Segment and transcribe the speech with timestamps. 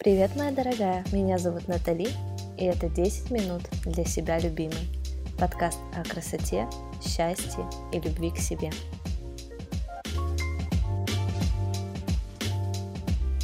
[0.00, 1.04] Привет, моя дорогая!
[1.10, 2.06] Меня зовут Натали,
[2.56, 4.88] и это 10 минут для себя любимой.
[5.40, 6.68] Подкаст о красоте,
[7.02, 8.70] счастье и любви к себе.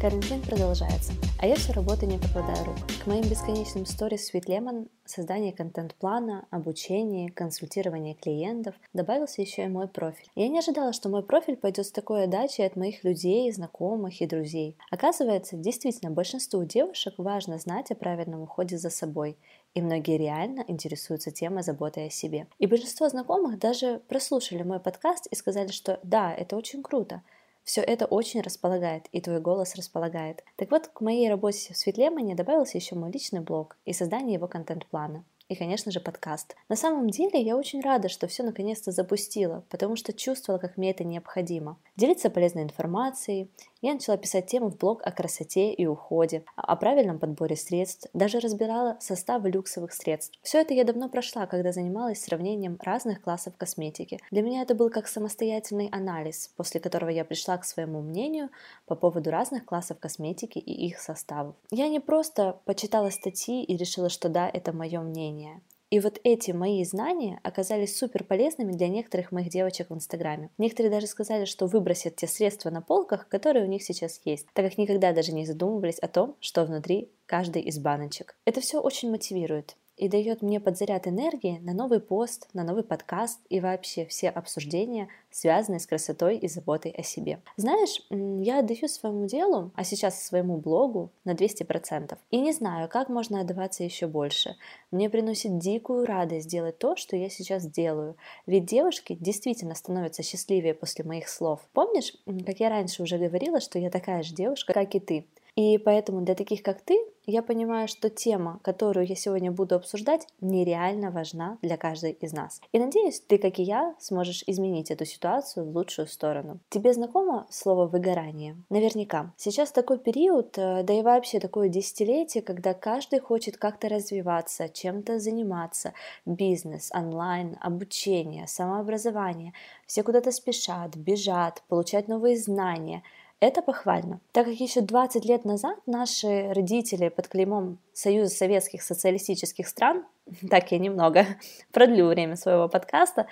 [0.00, 2.76] Карантин продолжается, а я все работаю не покладая рук.
[3.02, 9.86] К моим бесконечным сторис Sweet Lemon, создание контент-плана, обучение, консультирование клиентов добавился еще и мой
[9.86, 10.30] профиль.
[10.34, 14.26] Я не ожидала, что мой профиль пойдет с такой отдачей от моих людей, знакомых и
[14.26, 14.78] друзей.
[14.90, 19.36] Оказывается, действительно, большинству девушек важно знать о правильном уходе за собой,
[19.74, 22.46] и многие реально интересуются темой заботы о себе.
[22.58, 27.22] И большинство знакомых даже прослушали мой подкаст и сказали, что да, это очень круто,
[27.66, 30.44] все это очень располагает, и твой голос располагает.
[30.54, 34.46] Так вот, к моей работе в Светлемоне добавился еще мой личный блог и создание его
[34.46, 36.56] контент-плана и, конечно же, подкаст.
[36.68, 40.90] На самом деле, я очень рада, что все наконец-то запустила, потому что чувствовала, как мне
[40.90, 41.78] это необходимо.
[41.96, 43.50] Делиться полезной информацией.
[43.82, 48.40] Я начала писать темы в блог о красоте и уходе, о правильном подборе средств, даже
[48.40, 50.38] разбирала составы люксовых средств.
[50.42, 54.18] Все это я давно прошла, когда занималась сравнением разных классов косметики.
[54.30, 58.48] Для меня это был как самостоятельный анализ, после которого я пришла к своему мнению
[58.86, 61.54] по поводу разных классов косметики и их составов.
[61.70, 65.60] Я не просто почитала статьи и решила, что да, это мое мнение.
[65.90, 70.50] И вот эти мои знания оказались супер полезными для некоторых моих девочек в Инстаграме.
[70.58, 74.64] Некоторые даже сказали, что выбросят те средства на полках, которые у них сейчас есть, так
[74.64, 78.36] как никогда даже не задумывались о том, что внутри каждой из баночек.
[78.44, 83.40] Это все очень мотивирует и дает мне подзаряд энергии на новый пост, на новый подкаст
[83.48, 87.40] и вообще все обсуждения, связанные с красотой и заботой о себе.
[87.56, 92.16] Знаешь, я отдаю своему делу, а сейчас своему блогу на 200%.
[92.30, 94.56] И не знаю, как можно отдаваться еще больше.
[94.90, 98.16] Мне приносит дикую радость делать то, что я сейчас делаю.
[98.46, 101.60] Ведь девушки действительно становятся счастливее после моих слов.
[101.72, 105.26] Помнишь, как я раньше уже говорила, что я такая же девушка, как и ты?
[105.56, 110.28] И поэтому для таких, как ты, я понимаю, что тема, которую я сегодня буду обсуждать,
[110.40, 112.60] нереально важна для каждой из нас.
[112.72, 116.60] И надеюсь, ты, как и я, сможешь изменить эту ситуацию в лучшую сторону.
[116.68, 118.56] Тебе знакомо слово «выгорание»?
[118.68, 119.32] Наверняка.
[119.38, 125.18] Сейчас такой период, э, да и вообще такое десятилетие, когда каждый хочет как-то развиваться, чем-то
[125.18, 125.94] заниматься.
[126.26, 129.54] Бизнес, онлайн, обучение, самообразование.
[129.86, 133.02] Все куда-то спешат, бежат, получать новые знания–
[133.40, 139.68] это похвально, так как еще 20 лет назад наши родители под клеймом Союза Советских Социалистических
[139.68, 140.04] Стран,
[140.50, 141.26] так я немного
[141.72, 143.26] продлю время своего подкаста,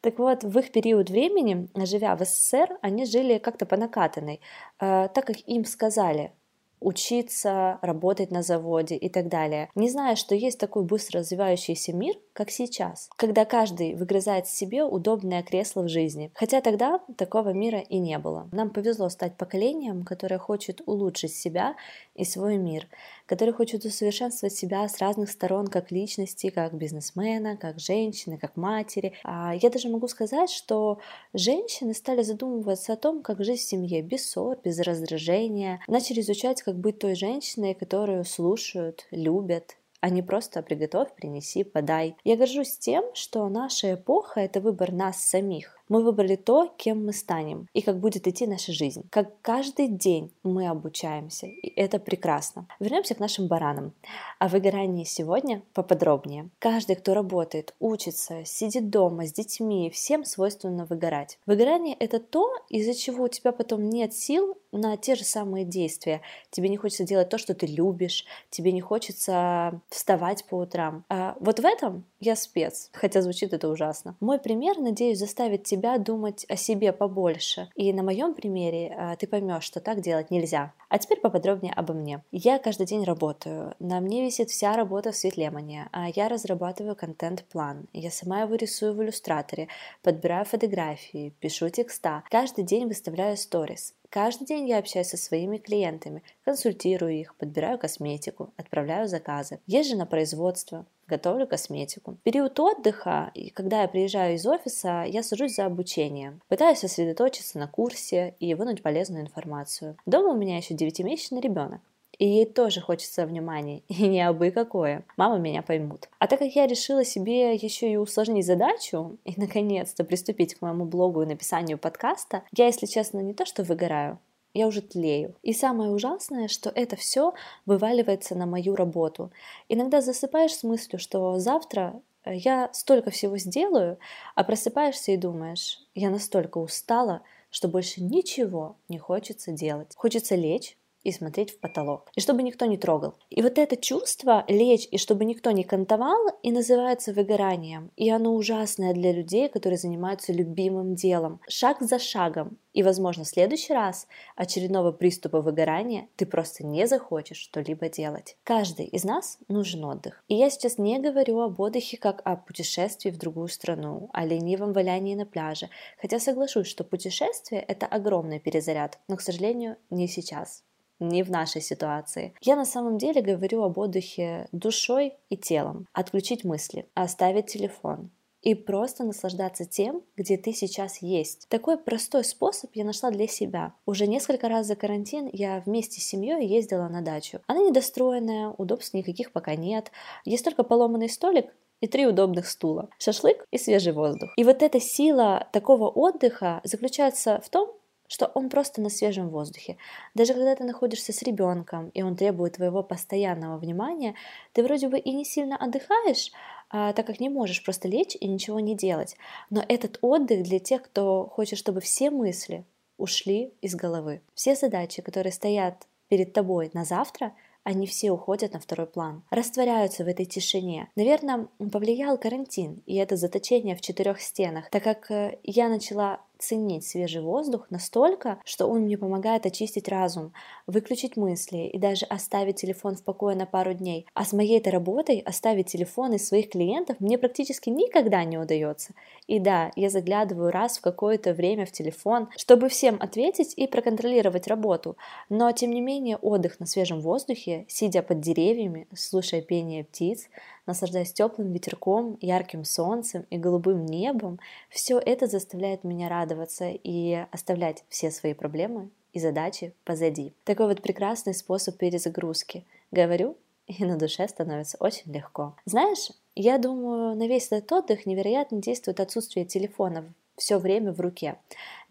[0.00, 4.40] так вот, в их период времени, живя в СССР, они жили как-то по накатанной,
[4.80, 6.32] э, так как им сказали,
[6.80, 12.14] учиться, работать на заводе и так далее, не зная, что есть такой быстро развивающийся мир,
[12.32, 16.30] как сейчас, когда каждый выгрызает себе удобное кресло в жизни.
[16.34, 18.48] Хотя тогда такого мира и не было.
[18.52, 21.76] Нам повезло стать поколением, которое хочет улучшить себя
[22.14, 22.86] и свой мир,
[23.30, 29.12] который хочет усовершенствовать себя с разных сторон, как личности, как бизнесмена, как женщины, как матери.
[29.22, 30.98] А я даже могу сказать, что
[31.32, 36.60] женщины стали задумываться о том, как жить в семье без ссор, без раздражения, начали изучать,
[36.62, 42.16] как быть той женщиной, которую слушают, любят, а не просто приготовь, принеси, подай.
[42.24, 45.79] Я горжусь тем, что наша эпоха— это выбор нас самих.
[45.90, 49.02] Мы выбрали то, кем мы станем и как будет идти наша жизнь.
[49.10, 52.68] Как каждый день мы обучаемся, и это прекрасно.
[52.78, 53.92] Вернемся к нашим баранам.
[54.38, 56.48] О выгорании сегодня поподробнее.
[56.60, 61.40] Каждый, кто работает, учится, сидит дома с детьми, всем свойственно выгорать.
[61.44, 66.20] Выгорание— это то, из-за чего у тебя потом нет сил на те же самые действия.
[66.50, 71.04] Тебе не хочется делать то, что ты любишь, тебе не хочется вставать по утрам.
[71.08, 74.14] А вот в этом я спец, хотя звучит это ужасно.
[74.20, 77.70] Мой пример, надеюсь, заставит тебя думать о себе побольше.
[77.74, 80.74] И на моем примере а, ты поймешь, что так делать нельзя.
[80.90, 82.22] А теперь поподробнее обо мне.
[82.30, 83.74] Я каждый день работаю.
[83.78, 85.88] На мне висит вся работа в Светлемоне.
[85.92, 87.86] А я разрабатываю контент-план.
[87.94, 89.68] Я сама его рисую в иллюстраторе,
[90.02, 92.22] подбираю фотографии, пишу текста.
[92.30, 93.94] Каждый день выставляю сторис.
[94.10, 99.60] Каждый день я общаюсь со своими клиентами, консультирую их, подбираю косметику, отправляю заказы.
[99.68, 102.12] Езжу на производство, готовлю косметику.
[102.12, 106.40] В период отдыха, и когда я приезжаю из офиса, я сажусь за обучение.
[106.48, 109.96] Пытаюсь сосредоточиться на курсе и вынуть полезную информацию.
[110.06, 111.80] Дома у меня еще девятимесячный ребенок.
[112.20, 115.04] И ей тоже хочется внимания, и не абы какое.
[115.16, 116.10] Мама меня поймут.
[116.18, 120.84] А так как я решила себе еще и усложнить задачу, и наконец-то приступить к моему
[120.84, 124.18] блогу и написанию подкаста, я, если честно, не то что выгораю,
[124.52, 125.34] я уже тлею.
[125.42, 127.32] И самое ужасное, что это все
[127.64, 129.32] вываливается на мою работу.
[129.70, 133.98] Иногда засыпаешь с мыслью, что завтра э, я столько всего сделаю,
[134.34, 139.94] а просыпаешься и думаешь, я настолько устала, что больше ничего не хочется делать.
[139.96, 143.14] Хочется лечь, и смотреть в потолок, и чтобы никто не трогал.
[143.30, 147.90] И вот это чувство лечь, и чтобы никто не кантовал, и называется выгоранием.
[147.96, 151.40] И оно ужасное для людей, которые занимаются любимым делом.
[151.48, 152.58] Шаг за шагом.
[152.72, 154.06] И, возможно, в следующий раз
[154.36, 158.36] очередного приступа выгорания ты просто не захочешь что-либо делать.
[158.44, 160.22] Каждый из нас нужен отдых.
[160.28, 164.72] И я сейчас не говорю об отдыхе как о путешествии в другую страну, о ленивом
[164.72, 165.68] валянии на пляже.
[166.00, 170.62] Хотя соглашусь, что путешествие— это огромный перезаряд, но, к сожалению, не сейчас
[171.00, 172.34] не в нашей ситуации.
[172.40, 175.86] Я на самом деле говорю об отдыхе душой и телом.
[175.92, 178.10] Отключить мысли, оставить телефон,
[178.42, 181.46] и просто наслаждаться тем, где ты сейчас есть.
[181.48, 183.74] Такой простой способ я нашла для себя.
[183.86, 187.40] Уже несколько раз за карантин я вместе с семьей ездила на дачу.
[187.46, 189.90] Она недостроенная, удобств никаких пока нет.
[190.24, 194.30] Есть только поломанный столик и три удобных стула, шашлык и свежий воздух.
[194.36, 197.70] И вот эта сила такого отдыха заключается в том,
[198.10, 199.76] что он просто на свежем воздухе.
[200.14, 204.16] Даже когда ты находишься с ребенком, и он требует твоего постоянного внимания,
[204.52, 206.32] ты вроде бы и не сильно отдыхаешь,
[206.70, 209.16] а, так как не можешь просто лечь и ничего не делать.
[209.48, 212.64] Но этот отдых для тех, кто хочет, чтобы все мысли
[212.98, 214.22] ушли из головы.
[214.34, 220.02] Все задачи, которые стоят перед тобой на завтра, они все уходят на второй план, растворяются
[220.02, 220.88] в этой тишине.
[220.96, 226.86] Наверное, повлиял карантин и это заточение в четырех стенах, так как э, я начала ценить
[226.86, 230.32] свежий воздух настолько, что он мне помогает очистить разум,
[230.66, 234.06] выключить мысли и даже оставить телефон в покое на пару дней.
[234.14, 238.94] А с моей-то работой оставить телефоны своих клиентов мне практически никогда не удается.
[239.26, 244.46] И да, я заглядываю раз в какое-то время в телефон, чтобы всем ответить и проконтролировать
[244.46, 244.96] работу.
[245.28, 250.28] Но тем не менее отдых на свежем воздухе, сидя под деревьями, слушая пение птиц,
[250.66, 257.84] наслаждаясь теплым ветерком, ярким солнцем и голубым небом, все это заставляет меня радоваться и оставлять
[257.88, 260.32] все свои проблемы и задачи позади.
[260.44, 262.64] Такой вот прекрасный способ перезагрузки.
[262.90, 263.36] Говорю,
[263.66, 265.54] и на душе становится очень легко.
[265.64, 270.04] Знаешь, я думаю, на весь этот отдых невероятно действует отсутствие телефонов
[270.40, 271.36] все время в руке.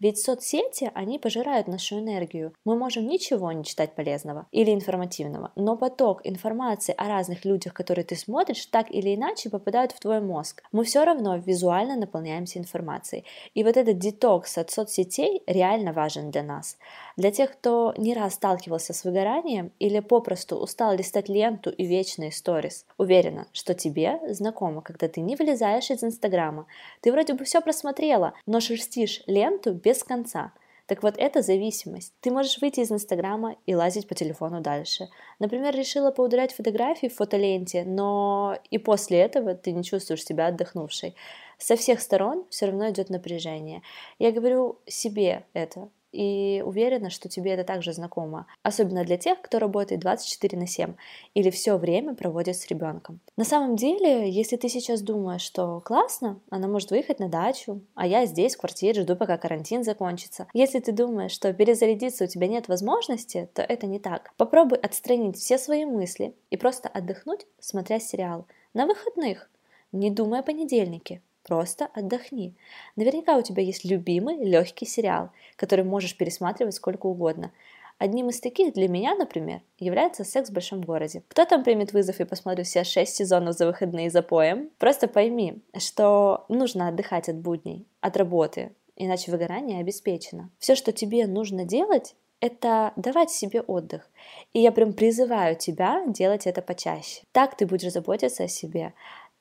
[0.00, 2.54] Ведь соцсети, они пожирают нашу энергию.
[2.64, 8.04] Мы можем ничего не читать полезного или информативного, но поток информации о разных людях, которые
[8.04, 10.62] ты смотришь, так или иначе попадают в твой мозг.
[10.72, 13.24] Мы все равно визуально наполняемся информацией.
[13.54, 16.78] И вот этот детокс от соцсетей реально важен для нас.
[17.16, 22.32] Для тех, кто не раз сталкивался с выгоранием или попросту устал листать ленту и вечные
[22.32, 26.66] сторис, уверена, что тебе знакомо, когда ты не вылезаешь из Инстаграма.
[27.02, 30.52] Ты вроде бы все просмотрела, но шерстишь ленту без конца.
[30.86, 32.14] Так вот, это зависимость.
[32.20, 35.08] Ты можешь выйти из Инстаграма и лазить по телефону дальше.
[35.38, 41.14] Например, решила поудалять фотографии в фотоленте, но и после этого ты не чувствуешь себя отдохнувшей.
[41.58, 43.82] Со всех сторон все равно идет напряжение.
[44.18, 49.58] Я говорю себе это, и уверена, что тебе это также знакомо, особенно для тех, кто
[49.58, 50.94] работает 24 на 7
[51.34, 53.20] или все время проводит с ребенком.
[53.36, 58.06] На самом деле, если ты сейчас думаешь, что классно, она может выехать на дачу, а
[58.06, 60.46] я здесь, в квартире, жду, пока карантин закончится.
[60.52, 64.32] Если ты думаешь, что перезарядиться у тебя нет возможности, то это не так.
[64.36, 68.46] Попробуй отстранить все свои мысли и просто отдохнуть, смотря сериал.
[68.74, 69.50] На выходных,
[69.92, 72.54] не думая о понедельнике, Просто отдохни.
[72.96, 77.50] Наверняка у тебя есть любимый легкий сериал, который можешь пересматривать сколько угодно.
[77.98, 81.22] Одним из таких для меня, например, является «Секс в большом городе».
[81.28, 84.70] Кто там примет вызов и посмотрит все шесть сезонов за выходные за поем?
[84.78, 90.48] Просто пойми, что нужно отдыхать от будней, от работы, иначе выгорание обеспечено.
[90.58, 94.08] Все, что тебе нужно делать, это давать себе отдых.
[94.54, 97.22] И я прям призываю тебя делать это почаще.
[97.32, 98.94] Так ты будешь заботиться о себе.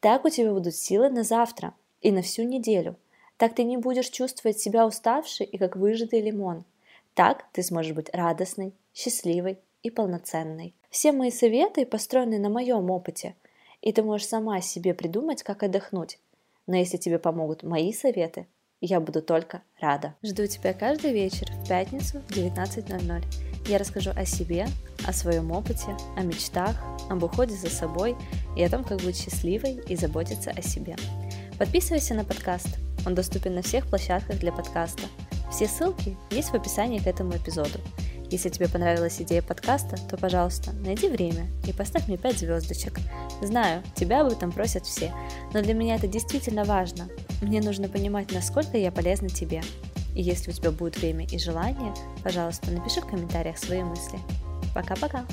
[0.00, 1.74] Так у тебя будут силы на завтра
[2.06, 2.94] и на всю неделю.
[3.36, 6.64] Так ты не будешь чувствовать себя уставшей и как выжатый лимон.
[7.14, 10.72] Так ты сможешь быть радостной, счастливой и полноценной.
[10.88, 13.34] Все мои советы построены на моем опыте,
[13.80, 16.20] и ты можешь сама себе придумать, как отдохнуть.
[16.68, 18.46] Но если тебе помогут мои советы,
[18.80, 20.14] я буду только рада.
[20.22, 23.24] Жду тебя каждый вечер в пятницу в 19.00.
[23.68, 24.68] Я расскажу о себе,
[25.04, 26.76] о своем опыте, о мечтах,
[27.10, 28.14] об уходе за собой
[28.56, 30.94] и о том, как быть счастливой и заботиться о себе.
[31.58, 32.68] Подписывайся на подкаст.
[33.06, 35.04] Он доступен на всех площадках для подкаста.
[35.50, 37.80] Все ссылки есть в описании к этому эпизоду.
[38.30, 42.98] Если тебе понравилась идея подкаста, то, пожалуйста, найди время и поставь мне 5 звездочек.
[43.40, 45.14] Знаю, тебя об этом просят все,
[45.54, 47.08] но для меня это действительно важно.
[47.40, 49.62] Мне нужно понимать, насколько я полезна тебе.
[50.14, 54.18] И если у тебя будет время и желание, пожалуйста, напиши в комментариях свои мысли.
[54.74, 55.24] Пока-пока!